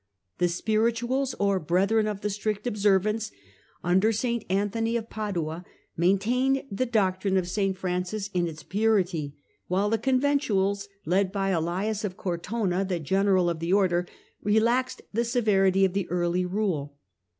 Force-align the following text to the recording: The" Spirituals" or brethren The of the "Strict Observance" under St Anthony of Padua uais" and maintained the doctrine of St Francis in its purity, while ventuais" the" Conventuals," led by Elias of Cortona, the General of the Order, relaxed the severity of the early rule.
The" 0.39 0.47
Spirituals" 0.59 1.35
or 1.39 1.59
brethren 1.59 2.05
The 2.05 2.11
of 2.11 2.21
the 2.21 2.31
"Strict 2.31 2.65
Observance" 2.65 3.29
under 3.83 4.11
St 4.11 4.43
Anthony 4.49 4.97
of 4.97 5.11
Padua 5.11 5.57
uais" 5.57 5.57
and 5.57 5.65
maintained 5.95 6.63
the 6.71 6.87
doctrine 6.87 7.37
of 7.37 7.47
St 7.47 7.77
Francis 7.77 8.27
in 8.33 8.47
its 8.47 8.63
purity, 8.63 9.35
while 9.67 9.89
ventuais" 9.89 9.91
the" 9.91 9.97
Conventuals," 10.03 10.87
led 11.05 11.31
by 11.31 11.49
Elias 11.49 12.03
of 12.03 12.17
Cortona, 12.17 12.83
the 12.83 12.99
General 12.99 13.47
of 13.47 13.59
the 13.59 13.73
Order, 13.73 14.07
relaxed 14.41 15.03
the 15.13 15.23
severity 15.23 15.85
of 15.85 15.93
the 15.93 16.09
early 16.09 16.47
rule. 16.47 16.97